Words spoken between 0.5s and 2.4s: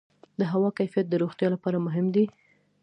هوا کیفیت د روغتیا لپاره مهم دی.